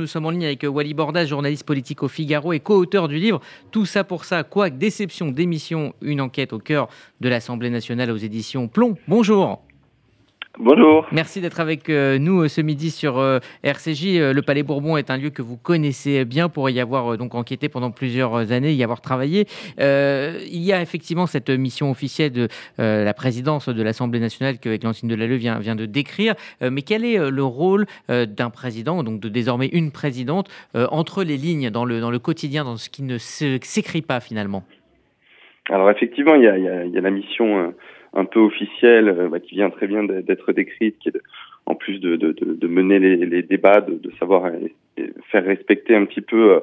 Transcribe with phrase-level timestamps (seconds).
[0.00, 3.16] Nous sommes en ligne avec euh, Wally Bordas, journaliste politique au Figaro et co-auteur du
[3.16, 3.40] livre
[3.72, 4.70] Tout ça pour ça, quoi?
[4.70, 6.86] Déception d'émission, une enquête au cœur
[7.20, 8.96] de l'Assemblée nationale aux éditions Plomb.
[9.08, 9.60] Bonjour.
[10.60, 11.06] Bonjour.
[11.12, 14.18] Merci d'être avec euh, nous euh, ce midi sur euh, RCJ.
[14.34, 17.68] Le Palais Bourbon est un lieu que vous connaissez bien pour y avoir donc enquêté
[17.68, 19.46] pendant plusieurs années, y avoir travaillé.
[19.78, 22.48] il y a effectivement cette mission officielle de
[22.78, 26.34] la présidence de l'Assemblée nationale que Églantine Delalleux vient, vient de décrire.
[26.60, 31.70] mais quel est le rôle d'un président, donc de désormais une présidente, entre les lignes
[31.70, 34.64] dans le, dans le quotidien, dans ce qui ne s'écrit pas finalement?
[35.70, 37.72] Alors effectivement, il y a, y a la mission
[38.14, 41.20] un peu officielle euh, bah, qui vient très bien d'être décrite, qui est
[41.66, 45.94] en plus de, de, de, mener les, les débats, de, de, savoir euh, faire respecter
[45.94, 46.60] un petit peu euh,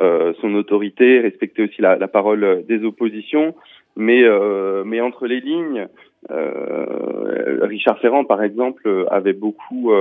[0.00, 3.54] euh, son autorité, respecter aussi la, la, parole des oppositions.
[3.96, 5.86] Mais, euh, mais entre les lignes,
[6.30, 9.92] euh, Richard Ferrand, par exemple, avait beaucoup,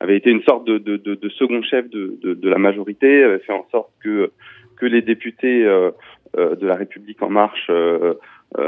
[0.00, 3.52] avait été une sorte de, de, de, second chef de, de, la majorité, avait fait
[3.52, 4.30] en sorte que,
[4.76, 7.68] que les députés de la République en marche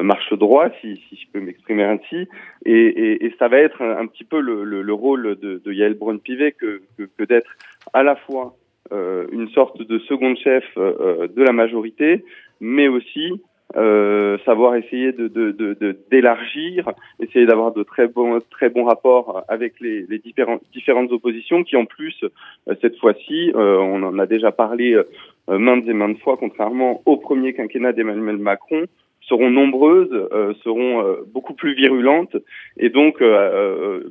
[0.03, 2.29] marche droit, si, si je peux m'exprimer ainsi,
[2.65, 5.73] et, et, et, ça va être un, petit peu le, le, le rôle de, de
[5.73, 7.51] Yael Braun-Pivet que, que, que d'être
[7.93, 8.57] à la fois
[8.93, 12.23] euh, une sorte de seconde chef euh, de la majorité,
[12.61, 13.41] mais aussi
[13.77, 19.81] euh, savoir essayer de, de, d'élargir, essayer d'avoir de très bons très bons rapports avec
[19.81, 24.53] les, les différentes différentes oppositions qui en plus euh, cette fois-ci on en a déjà
[24.53, 25.01] parlé
[25.48, 28.85] maintes et maintes fois contrairement au premier quinquennat d'Emmanuel Macron
[29.28, 32.36] seront nombreuses, euh, seront euh, beaucoup plus virulentes
[32.77, 34.03] et donc euh,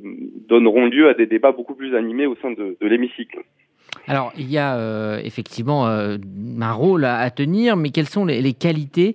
[0.48, 3.40] donneront lieu à des débats beaucoup plus animés au sein de, l'hémicycle.
[4.06, 9.14] Alors, il y a effectivement un rôle à, tenir, mais quelles sont les, qualités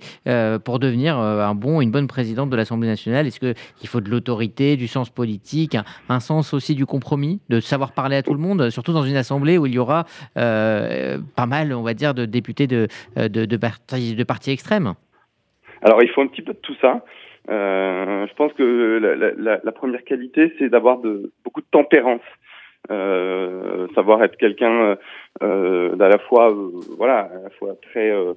[0.63, 3.27] pour devenir un bon, une bonne présidente de l'Assemblée nationale?
[3.27, 5.77] Est-ce qu'il faut de l'autorité, du sens politique,
[6.07, 9.17] un, sens aussi du compromis, de savoir parler à tout le monde, surtout dans une
[9.17, 14.51] assemblée où il y aura pas mal, on va dire, de députés de, de partis
[14.51, 14.95] extrêmes?
[15.81, 17.03] Alors il faut un petit peu de tout ça.
[17.49, 22.21] Euh, je pense que la, la, la première qualité, c'est d'avoir de, beaucoup de tempérance.
[22.91, 24.97] Euh, savoir être quelqu'un
[25.43, 28.33] euh, d'à la fois, euh, voilà, à la fois très euh,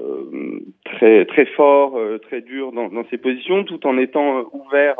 [0.00, 4.96] euh, très très fort, très dur dans, dans, ses positions, tout en étant ouvert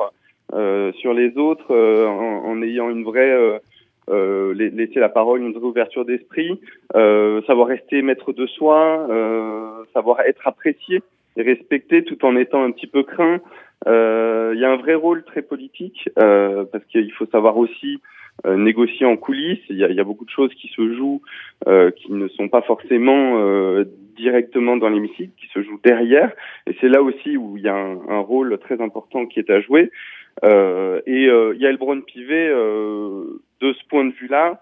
[1.00, 3.60] sur les autres, en, en, ayant une vraie
[4.08, 6.60] laisser la parole, une vraie ouverture d'esprit,
[6.92, 9.08] savoir rester maître de soi,
[9.92, 11.02] savoir être apprécié
[11.42, 13.40] respecté tout en étant un petit peu craint.
[13.86, 18.00] Euh, il y a un vrai rôle très politique euh, parce qu'il faut savoir aussi
[18.46, 19.60] euh, négocier en coulisses.
[19.68, 21.22] Il y a, beaucoup de choses qui se jouent
[21.96, 23.40] qui ne sont pas forcément
[24.16, 26.30] directement dans l'hémicycle, qui se jouent derrière.
[26.66, 29.50] Et c'est là aussi où il y a un, un, rôle très important qui est
[29.50, 29.90] à jouer.
[30.42, 34.60] et Yael Braun-Pivet, de ce point de vue-là,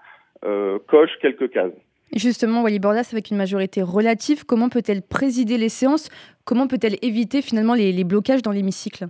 [0.86, 1.72] coche quelques cases.
[2.14, 6.10] Justement, Wally Bordas, avec une majorité relative, comment peut-elle présider les séances
[6.44, 9.06] Comment peut-elle éviter finalement les, les blocages dans l'hémicycle?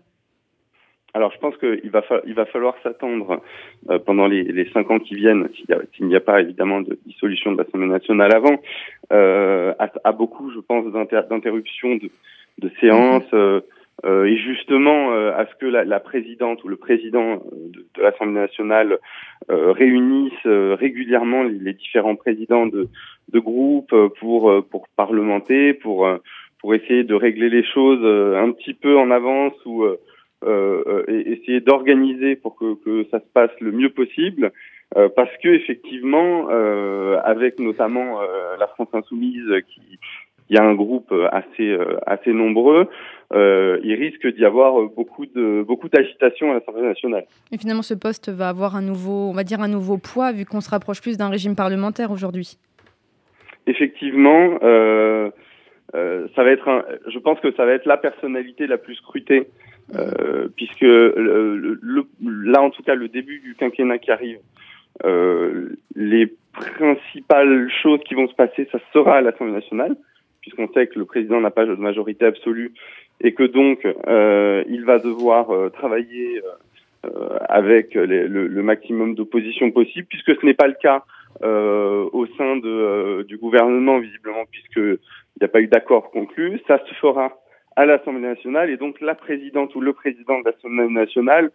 [1.15, 3.43] Alors, je pense qu'il va, fa il va falloir s'attendre
[3.91, 6.99] euh, pendant les, les, cinq ans qui viennent, s'il n'y a, a, pas évidemment de
[7.05, 8.57] dissolution de l'Assemblée nationale avant,
[9.13, 12.11] euh, à, à, beaucoup, je pense, d'interruptions de,
[12.59, 13.61] de, séances, euh,
[14.07, 18.41] euh, et justement à ce que la, la, présidente ou le président de, de l'Assemblée
[18.41, 18.99] nationale
[19.51, 22.89] euh, réunisse régulièrement les, les, différents présidents de,
[23.31, 26.09] de groupes pour pour parlementer, pour
[26.63, 29.85] pour essayer de régler les choses un petit peu en avance ou
[30.45, 34.53] et essayer d'organiser pour que, que ça se passe le mieux possible.
[35.15, 36.49] parce que effectivement,
[37.25, 38.21] avec notamment
[38.59, 39.99] la France insoumise qui,
[40.49, 42.89] il y a un groupe assez assez nombreux.
[43.35, 47.25] Euh, il risque d'y avoir beaucoup de beaucoup d'agitation à l'Assemblée nationale.
[47.51, 50.45] Et finalement, ce poste va avoir un nouveau, on va dire un nouveau poids vu
[50.45, 52.59] qu'on se rapproche plus d'un régime parlementaire aujourd'hui.
[53.67, 55.12] Effectivement, euh, euh,
[56.57, 59.49] je pense que ça va être la personnalité la plus scrutée,
[59.95, 64.39] euh, puisque là, en tout cas, le début du quinquennat qui arrive,
[65.05, 69.97] euh, les principales choses qui vont se passer, ça sera à l'Assemblée nationale
[70.43, 72.73] puisqu'on sait que le président n'a pas de majorité absolue
[73.21, 76.43] et que donc euh, il va devoir travailler
[77.49, 81.05] avec le, maximum d'opposition possible, puisque ce n'est pas le cas
[82.13, 84.99] au sein du gouvernement, visiblement, puisqu'il
[85.43, 86.61] n'y a pas eu d'accord conclu.
[86.67, 87.39] Ça se fera
[87.77, 91.51] à l'Assemblée nationale et donc la présidente ou le président de l'Assemblée nationale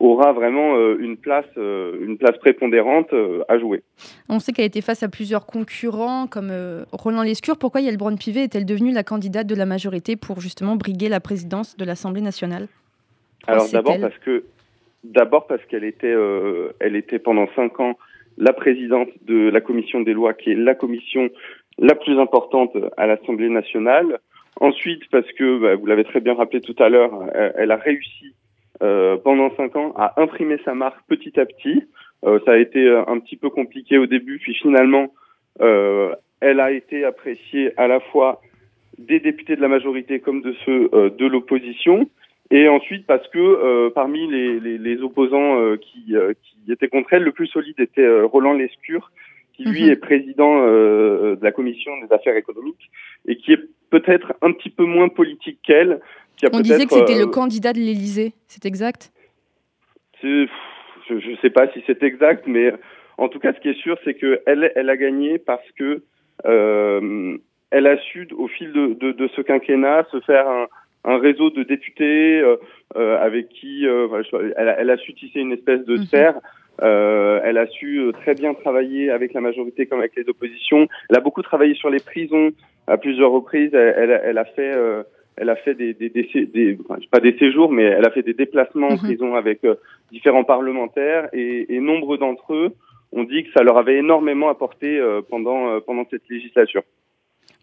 [0.00, 3.82] aura vraiment euh, une place, euh, une place prépondérante euh, à jouer.
[4.28, 6.52] On sait qu'elle était face à plusieurs concurrents comme
[6.92, 7.58] Roland Lescure.
[7.58, 11.76] Pourquoi Yael Braun-Pivet est-elle devenue la candidate de la majorité pour justement briguer la présidence
[11.76, 12.68] de l'Assemblée nationale?
[13.46, 14.44] Alors d'abord parce que
[15.04, 16.14] d'abord parce qu'elle était,
[16.80, 17.96] elle était pendant cinq ans
[18.36, 21.28] la présidente de la commission des lois, qui est la commission
[21.78, 24.18] la plus importante à l'Assemblée nationale.
[24.60, 27.12] Ensuite, parce que, bah, vous l'avez très bien rappelé tout à l'heure,
[27.56, 28.34] elle, a réussi
[28.82, 31.84] euh, pendant cinq ans à imprimer sa marque petit à petit.
[32.24, 35.12] Euh, ça a été euh, un petit peu compliqué au début, puis finalement,
[36.40, 38.40] elle a été appréciée à la fois
[38.96, 42.08] des députés de la majorité comme de ceux de l'opposition.
[42.52, 47.80] Et ensuite parce que parmi les opposants qui, qui étaient contre elle, le plus solide
[47.80, 49.10] était Roland Lescure,
[49.58, 49.90] qui lui mhm.
[49.90, 52.90] est président euh, de la commission des affaires économiques
[53.26, 53.60] et qui est
[53.90, 56.00] peut-être un petit peu moins politique qu'elle.
[56.52, 59.10] On disait que c'était le euh, candidat de l'Élysée, c'est exact?
[60.22, 60.46] Je
[61.10, 62.72] ne sais pas si c'est exact, mais
[63.16, 66.02] en tout cas, ce qui est sûr, c'est qu'elle elle a gagné parce que
[66.46, 67.36] euh,
[67.70, 70.66] elle a su, au fil de, de, de, ce quinquennat, se faire un,
[71.04, 72.56] un réseau de députés euh,
[72.96, 76.06] euh avec qui elle, elle, a su tisser une espèce de mhm.
[76.82, 80.86] Euh, elle a su euh, très bien travailler avec la majorité comme avec les oppositions.
[81.10, 82.52] Elle a beaucoup travaillé sur les prisons
[82.86, 83.74] à plusieurs reprises.
[83.74, 85.02] Elle, elle, a fait, euh,
[85.36, 86.78] elle a fait des, des, des, des
[87.10, 88.98] pas des séjours, mais elle a fait des déplacements en mhm.
[88.98, 89.60] prison avec
[90.12, 92.72] différents parlementaires et, et nombre d'entre eux
[93.12, 95.00] ont dit que ça leur avait énormément apporté
[95.30, 96.82] pendant pendant cette législature.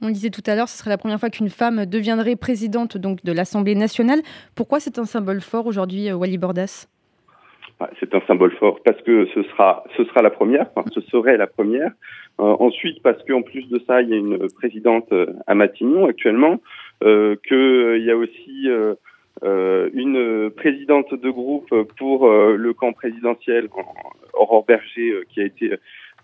[0.01, 2.97] On le disait tout à l'heure, ce serait la première fois qu'une femme deviendrait présidente
[2.97, 4.21] donc de l'Assemblée nationale.
[4.55, 6.87] Pourquoi c'est un symbole fort aujourd'hui, Wally Bordas?
[7.99, 11.37] C'est un symbole fort parce que ce sera, ce sera la première, enfin, ce serait
[11.37, 11.91] la première.
[12.39, 16.05] Euh, ensuite, parce qu'en plus de ça, il y a une présidente euh, à Matignon
[16.05, 16.61] actuellement,
[17.03, 18.95] euh, qu'il euh, y a aussi euh,
[19.93, 23.67] une présidente de groupe pour le camp présidentiel,
[24.33, 25.71] Aurore Berger, qui a été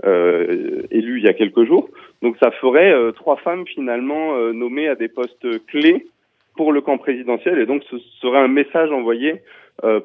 [0.04, 1.90] élue il y a quelques jours.
[2.22, 6.08] Donc ça ferait trois femmes finalement nommées à des postes clés
[6.56, 9.40] pour le camp présidentiel, et donc ce serait un message envoyé euh,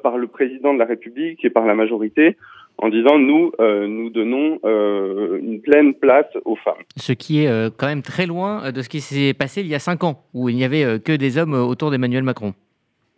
[0.01, 2.37] par le président de la République et par la majorité
[2.79, 6.75] en disant nous, euh, nous donnons euh, une pleine place aux femmes.
[6.95, 9.79] Ce qui est quand même très loin de ce qui s'est passé il y a
[9.79, 12.53] cinq ans, où il n'y avait que des hommes autour d'Emmanuel Macron.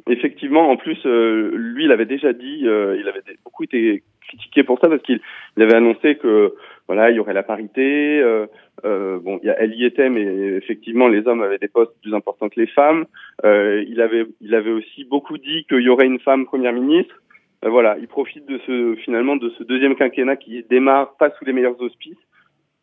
[0.08, 4.88] Effectivement, en plus, lui, il avait déjà dit, il avait beaucoup été critiqué pour ça
[4.88, 5.20] parce qu'il
[5.58, 6.54] avait annoncé que
[6.88, 8.24] voilà, il y aurait la parité.
[8.86, 12.60] Euh, bon, elle y était, mais effectivement, les hommes avaient des postes plus importants que
[12.60, 13.06] les femmes.
[13.46, 17.16] Euh, il avait, il avait aussi beaucoup dit qu'il y aurait une femme première ministre.
[17.66, 21.46] Euh, voilà, il profite de ce finalement de ce deuxième quinquennat qui démarre pas sous
[21.46, 22.18] les meilleurs auspices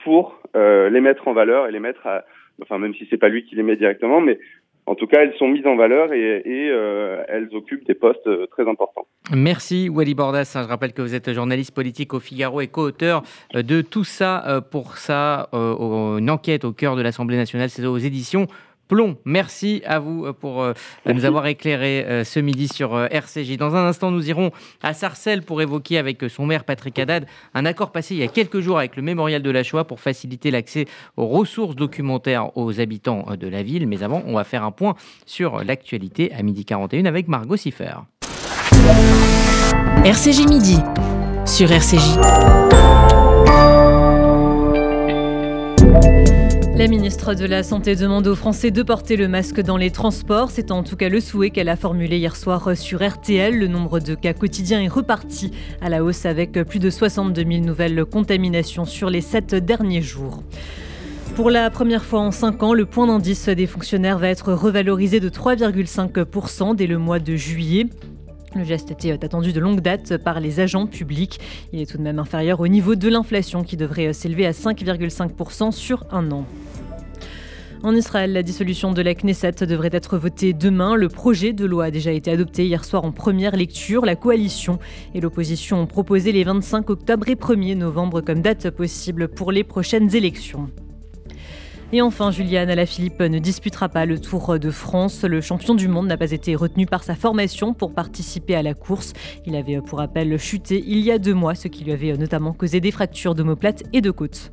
[0.05, 2.25] pour euh, les mettre en valeur et les mettre à,
[2.63, 4.39] enfin même si c'est pas lui qui les met directement, mais
[4.87, 8.47] en tout cas, elles sont mises en valeur et, euh, elles occupent des postes euh,
[8.47, 9.07] très importants.
[9.35, 10.53] Merci Wally Bordas.
[10.55, 13.23] Je rappelle que vous êtes journaliste politique au Figaro et co-auteur
[13.57, 17.99] euh, de tout ça pour ça, une enquête au cœur de l'Assemblée nationale, c'est aux
[17.99, 18.47] éditions
[18.89, 19.17] Plomb.
[19.25, 20.73] Merci à vous euh, pour euh,
[21.07, 23.57] nous avoir éclairé euh, ce midi sur RCJ.
[23.57, 24.51] Dans un instant, nous irons
[24.83, 28.29] à Sarcelles pour évoquer avec son maire Patrick Haddad un accord passé il y a
[28.29, 30.87] quelques jours avec le mémorial de la Shoah pour faciliter l'accès
[31.17, 33.87] aux ressources documentaires aux habitants de la ville.
[33.87, 34.95] Mais avant, on va faire un point
[35.25, 37.95] sur l'actualité à midi 41 avec Margot Siffer.
[40.05, 40.79] RCJ midi
[41.45, 42.19] sur RCJ.
[46.79, 50.51] La ministre de la Santé demande aux Français de porter le masque dans les transports.
[50.51, 53.59] C'est en tout cas le souhait qu'elle a formulé hier soir sur RTL.
[53.59, 57.65] Le nombre de cas quotidiens est reparti à la hausse avec plus de 62 000
[57.65, 60.43] nouvelles contaminations sur les sept derniers jours.
[61.35, 65.19] Pour la première fois en cinq ans, le point d'indice des fonctionnaires va être revalorisé
[65.19, 67.87] de 3,5% dès le mois de juillet.
[68.57, 71.39] Le geste était attendu de longue date par les agents publics.
[71.75, 75.73] Il est tout de même inférieur au niveau de l'inflation qui devrait s'élever à 5,5%
[75.73, 76.47] sur un an.
[77.83, 80.97] En Israël, la dissolution de la Knesset devrait être votée demain.
[80.97, 84.07] Le projet de loi a déjà été adopté hier soir en première lecture.
[84.07, 84.79] La coalition
[85.15, 89.65] et l'opposition ont proposé les 25 octobre et 1er novembre comme date possible pour les
[89.65, 90.71] prochaines élections.
[91.93, 95.23] Et enfin, Juliane Alaphilippe ne disputera pas le Tour de France.
[95.23, 98.75] Le champion du monde n'a pas été retenu par sa formation pour participer à la
[98.75, 99.13] course.
[99.47, 102.53] Il avait pour rappel chuté il y a deux mois, ce qui lui avait notamment
[102.53, 104.53] causé des fractures d'omoplate et de côte.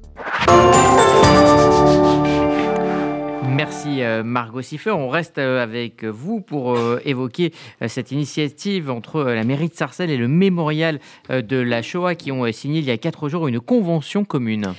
[3.48, 4.92] Merci euh, Margot Siffer.
[4.92, 7.52] On reste euh, avec vous pour euh, évoquer
[7.88, 11.00] cette initiative entre la mairie de Sarcelles et le mémorial
[11.30, 14.74] de la Shoah qui ont signé il y a quatre jours une convention commune.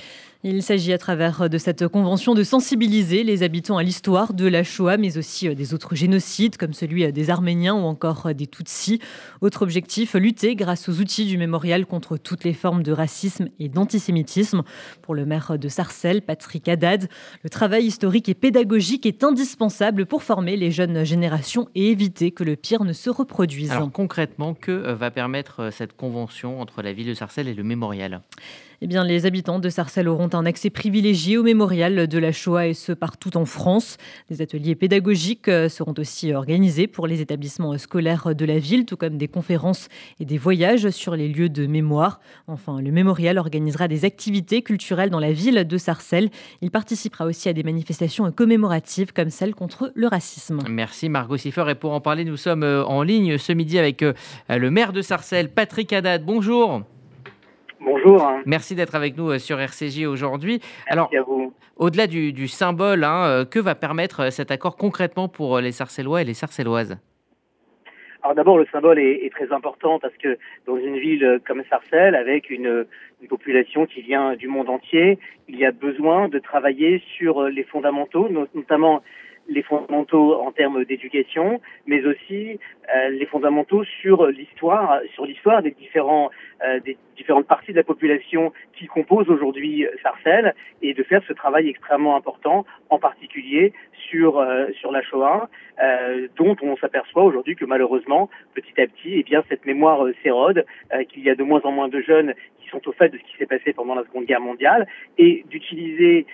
[0.47, 4.63] Il s'agit à travers de cette convention de sensibiliser les habitants à l'histoire de la
[4.63, 8.99] Shoah, mais aussi des autres génocides comme celui des Arméniens ou encore des Tutsis.
[9.41, 13.69] Autre objectif, lutter grâce aux outils du mémorial contre toutes les formes de racisme et
[13.69, 14.61] d'antisémitisme.
[15.01, 17.09] Pour le maire de Sarcelles, Patrick Haddad,
[17.41, 22.43] le travail historique et pédagogique est indispensable pour former les jeunes générations et éviter que
[22.43, 23.71] le pire ne se reproduise.
[23.71, 28.21] Alors concrètement, que va permettre cette convention entre la ville de Sarcelles et le mémorial?
[28.81, 32.67] Eh bien, les habitants de Sarcelles auront un accès privilégié au mémorial de la Shoah
[32.67, 33.97] et ce partout en France.
[34.29, 38.97] Des ateliers pédagogiques euh, seront aussi organisés pour les établissements scolaires de la ville, tout
[38.97, 39.87] comme des conférences
[40.19, 42.19] et des voyages sur les lieux de mémoire.
[42.47, 46.29] Enfin, le mémorial organisera des activités culturelles dans la ville de Sarcelles.
[46.61, 50.59] Il participera aussi à des manifestations commémoratives comme celle contre le racisme.
[50.69, 51.65] Merci Margot Siffer.
[51.69, 54.13] Et pour en parler, nous sommes euh, en ligne ce midi avec euh,
[54.49, 56.25] le maire de Sarcelles, Patrick Haddad.
[56.25, 56.83] Bonjour.
[57.85, 58.27] Bonjour.
[58.47, 60.59] Merci d'être avec nous euh, sur RCJ aujourd'hui.
[60.87, 61.11] Alors,
[61.77, 66.23] au-delà du, symbole, hein, euh, que va permettre euh, cet accord concrètement pour les Sarcellois
[66.23, 66.97] et les Sarcelloises?
[68.23, 72.49] Alors d'abord, le symbole est, très important parce que dans une ville comme Sarcelles, avec
[72.49, 72.87] une,
[73.29, 78.29] population qui vient du monde entier, il y a besoin de travailler sur les fondamentaux,
[78.53, 79.01] notamment
[79.47, 82.59] les fondamentaux en termes d'éducation, mais aussi
[82.95, 86.29] euh, les fondamentaux sur l'histoire, sur l'histoire des différents
[86.65, 91.33] euh, des différentes parties de la population qui composent aujourd'hui Sarcelles, et de faire ce
[91.33, 93.73] travail extrêmement important, en particulier
[94.09, 95.49] sur euh, sur la Shoah,
[96.37, 100.65] dont on s'aperçoit aujourd'hui que malheureusement, petit à petit, eh bien cette mémoire s'érode,
[101.09, 103.23] qu'il y a de moins en moins de jeunes qui sont au fait de ce
[103.23, 104.87] qui s'est passé pendant la Seconde Guerre mondiale,
[105.17, 106.25] et d'utiliser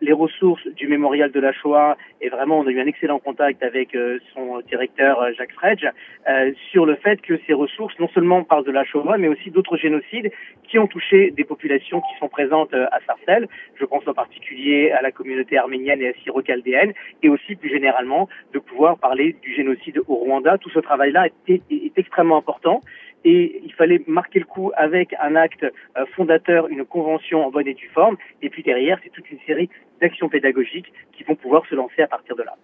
[0.00, 1.96] les ressources du mémorial de la Shoah.
[2.20, 3.96] Et vraiment, on a eu un excellent contact avec
[4.34, 5.86] son directeur Jacques Fredge
[6.28, 9.50] euh, sur le fait que ces ressources non seulement parlent de la Shoah, mais aussi
[9.50, 10.30] d'autres génocides
[10.68, 13.48] qui ont touché des populations qui sont présentes euh, à Sarcelles.
[13.76, 18.58] Je pense en particulier à la communauté arménienne et syro-chaldéenne, et aussi plus généralement de
[18.58, 20.58] pouvoir parler du génocide au Rwanda.
[20.58, 21.62] Tout ce travail-là est,
[21.96, 22.80] extrêmement important
[23.24, 27.66] et il fallait marquer le coup avec un acte euh, fondateur, une convention en bonne
[27.66, 29.68] et due forme, et puis derrière, c'est toute une série
[30.00, 32.54] d'actions pédagogiques qui vont pouvoir se lancer à partir de là.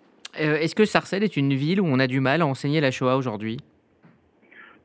[0.40, 2.90] Euh, est-ce que Sarcelles est une ville où on a du mal à enseigner la
[2.90, 3.58] Shoah aujourd'hui?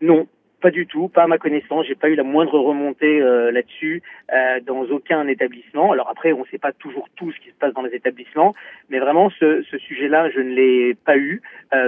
[0.02, 0.28] Non,
[0.62, 1.86] pas du tout, pas à ma connaissance.
[1.88, 5.92] J'ai pas eu la moindre remontée euh, là-dessus euh, dans aucun établissement.
[5.92, 8.54] Alors après, on ne sait pas toujours tout ce qui se passe dans les établissements,
[8.90, 11.42] mais vraiment ce, ce sujet-là, je ne l'ai pas eu.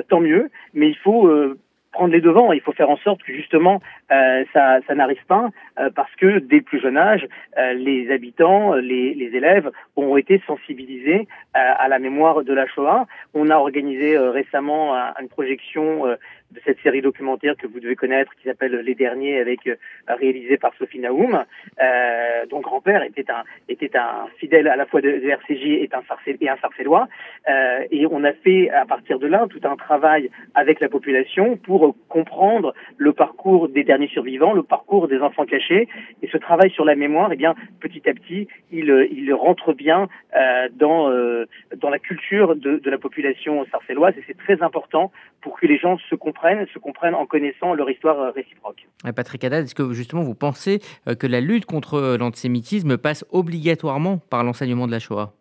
[0.10, 1.30] tant mieux, mais il faut
[2.02, 2.52] prendre les devants.
[2.52, 3.80] Il faut faire en sorte que justement
[4.12, 7.28] euh, ça, n'arrive pas euh, parce que dès le plus jeune âge,
[7.60, 13.06] euh, les habitants, les, élèves ont été sensibilisés à la mémoire de la Shoah.
[13.36, 16.04] On a organisé récemment une projection
[16.52, 19.70] de cette série documentaire que vous devez connaître qui s'appelle Les Derniers avec
[20.08, 21.44] réalisé par Sophie Naoum.
[22.50, 26.38] dont grand-père était un était un fidèle à la fois de, RCJ et un Sarcel,
[26.42, 27.08] et un Sarcellois.
[27.92, 31.96] et on a fait à partir de là tout un travail avec la population pour
[32.10, 35.88] comprendre le parcours des derniers survivants, le parcours des enfants cachés.
[36.22, 40.08] Et ce travail sur la mémoire, eh bien, petit à petit, il, il rentre bien
[40.36, 41.46] euh, dans, euh,
[41.78, 44.14] dans la culture de, de la population sarcelloise.
[44.18, 46.41] Et c'est très important pour que les gens se comprennent,
[46.74, 48.88] se comprennent en connaissant leur histoire euh, réciproque.
[49.16, 50.80] Patrick Haddad, est-ce que justement vous pensez
[51.20, 55.34] que la lutte contre l'antisémitisme passe obligatoirement par l'enseignement de la Shoah?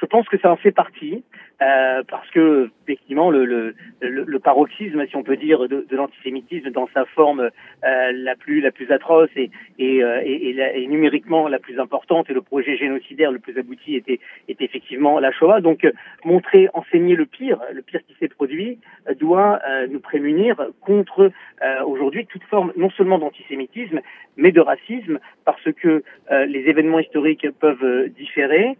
[0.00, 1.24] Je pense que ça en fait partie.
[1.62, 6.70] Euh, parce que effectivement le, le, le, paroxysme, si on peut dire, de, de l'antisémitisme
[6.70, 7.48] dans sa forme
[7.84, 12.28] euh, la plus la plus atroce et et, euh, et, et, numériquement la plus importante
[12.28, 14.18] et le projet génocidaire le plus abouti était
[14.48, 15.60] était effectivement la Shoah.
[15.60, 15.86] Donc
[16.24, 18.80] montrer, enseigner le pire, le pire qui s'est produit,
[19.20, 21.30] doit nous prémunir contre
[21.86, 24.00] aujourd'hui toute forme non seulement d'antisémitisme
[24.36, 28.76] mais de racisme parce que les événements historiques peuvent différer,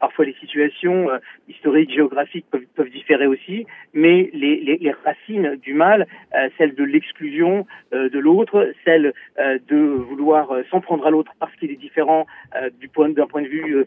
[0.00, 1.08] parfois les situations
[1.48, 6.48] historiques géographiques géographiques peuvent, peuvent différer aussi, mais les, les, les racines du mal, euh,
[6.56, 11.54] celle de l'exclusion euh, de l'autre, celle euh, de vouloir s'en prendre à l'autre parce
[11.56, 12.26] qu'il est différent
[12.80, 13.84] du point d'un point de vue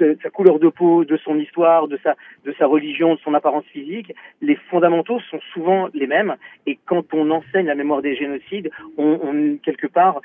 [0.00, 3.34] de sa couleur de peau, de son histoire, de sa de sa religion, de son
[3.34, 6.36] apparence physique, les fondamentaux sont souvent les mêmes.
[6.66, 10.20] Et quand on enseigne la mémoire des génocides, on, on quelque part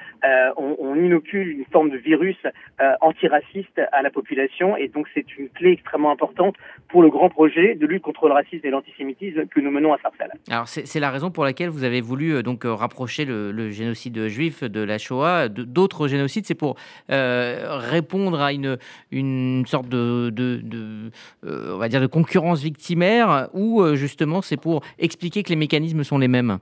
[0.58, 2.38] on, on, inocule une forme de virus
[3.02, 4.78] antiraciste à la population.
[4.78, 6.56] Et donc c'est une clé extrêmement importante
[6.94, 9.98] pour le grand projet de lutte contre le racisme et l'antisémitisme que nous menons à
[9.98, 10.32] Sarcelles.
[10.48, 14.28] Alors c'est la raison pour laquelle vous avez voulu euh, donc euh, rapprocher le, génocide
[14.28, 16.46] juif de la Shoah d'autres génocides.
[16.46, 16.76] C'est pour
[17.10, 18.78] euh, répondre à une,
[19.10, 20.62] une sorte de, de,
[21.44, 26.20] on va dire de concurrence victimaire ou justement c'est pour expliquer que les mécanismes sont
[26.20, 26.60] les mêmes?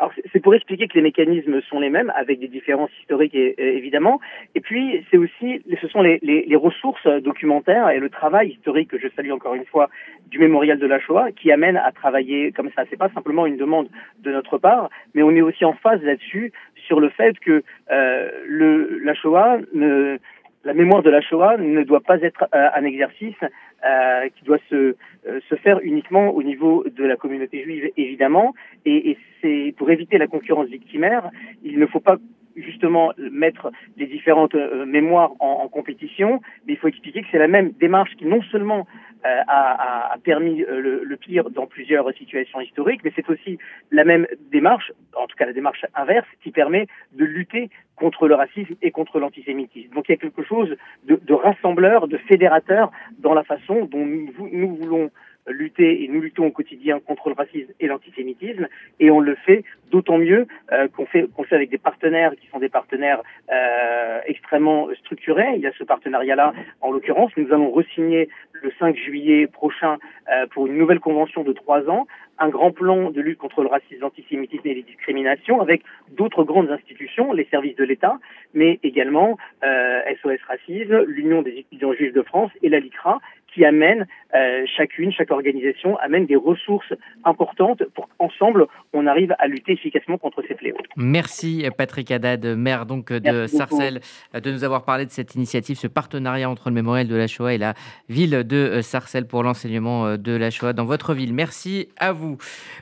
[0.00, 4.18] Alors c'est pour expliquer que les mécanismes sont les mêmes, avec des différences historiques évidemment.
[4.54, 8.88] Et puis c'est aussi, ce sont les, les, les, ressources documentaires et le travail historique
[8.88, 9.90] que je salue encore une fois
[10.28, 12.84] du mémorial de la Shoah qui amène à travailler comme ça.
[12.88, 13.88] C'est pas simplement une demande
[14.20, 16.52] de notre part, mais on est aussi en phase là-dessus
[16.86, 20.18] sur le fait que euh, le, la Shoah ne
[20.64, 24.58] la mémoire de la Shoah ne doit pas être euh, un exercice euh, qui doit
[24.68, 24.94] se,
[25.26, 28.54] euh, se faire uniquement au niveau de la communauté juive, évidemment.
[28.84, 31.30] Et, et c'est pour éviter la concurrence victimaire,
[31.62, 32.16] il ne faut pas
[32.56, 34.54] justement mettre les différentes
[34.86, 38.86] mémoires en, compétition, mais il faut expliquer que c'est la même démarche qui non seulement
[39.22, 43.58] a, a, permis le, le, pire dans plusieurs situations historiques, mais c'est aussi
[43.90, 48.34] la même démarche, en tout cas la démarche inverse, qui permet de lutter contre le
[48.34, 49.94] racisme et contre l'antisémitisme.
[49.94, 54.74] Donc il y a quelque chose de, rassembleur, de fédérateur dans la façon dont nous
[54.76, 55.10] voulons
[55.50, 59.64] lutter et nous luttons au quotidien contre le racisme et l'antisémitisme et on le fait
[59.90, 64.20] d'autant mieux euh, qu'on fait qu'on fait avec des partenaires qui sont des partenaires euh,
[64.26, 65.52] extrêmement structurés.
[65.56, 67.32] Il y a ce partenariat-là en l'occurrence.
[67.36, 69.98] Nous allons resigner le 5 juillet prochain
[70.32, 72.06] euh, pour une nouvelle convention de trois ans
[72.40, 76.70] un grand plan de lutte contre le racisme, l'antisémitisme et les discriminations avec d'autres grandes
[76.70, 78.18] institutions, les services de l'État,
[78.54, 83.18] mais également euh, SOS Racisme, l'Union des étudiants juifs de France et la LICRA,
[83.52, 86.92] qui amènent euh, chacune, chaque organisation amène des ressources
[87.24, 90.76] importantes pour qu'ensemble on arrive à lutter efficacement contre ces fléaux.
[90.96, 94.00] Merci Patrick Haddad, maire donc de Sarcelles,
[94.34, 97.54] de nous avoir parlé de cette initiative, ce partenariat entre le mémorial de la Shoah
[97.54, 97.74] et la
[98.08, 101.34] ville de Sarcelles pour l'enseignement de la Shoah dans votre ville.
[101.34, 102.38] Merci à vous.